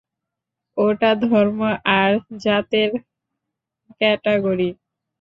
[0.77, 1.59] ওটা ধর্ম
[1.97, 2.11] আর
[2.43, 2.91] জাতের
[3.99, 4.69] ক্যাটাগরি।